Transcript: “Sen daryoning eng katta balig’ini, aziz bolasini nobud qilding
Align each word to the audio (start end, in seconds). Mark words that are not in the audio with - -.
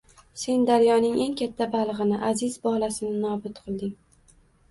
“Sen 0.43 0.61
daryoning 0.69 1.17
eng 1.25 1.35
katta 1.41 1.67
balig’ini, 1.75 2.17
aziz 2.29 2.57
bolasini 2.65 3.13
nobud 3.29 3.59
qilding 3.67 3.93